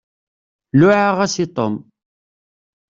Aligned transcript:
Luɛaɣ-as 0.79 1.35
i 1.43 1.45
Tom. 1.55 1.73